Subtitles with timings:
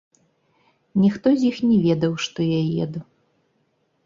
[1.03, 2.99] Ніхто з іх не ведаў, што я еду.